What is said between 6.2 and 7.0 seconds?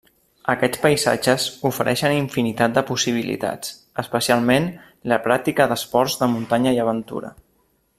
de muntanya i